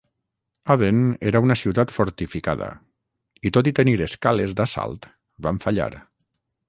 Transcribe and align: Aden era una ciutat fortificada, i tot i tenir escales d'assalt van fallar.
Aden 0.75 1.01
era 1.31 1.41
una 1.47 1.57
ciutat 1.59 1.93
fortificada, 1.97 2.69
i 3.49 3.51
tot 3.59 3.69
i 3.73 3.75
tenir 3.81 3.95
escales 4.07 4.57
d'assalt 4.61 5.07
van 5.49 5.61
fallar. 5.67 5.91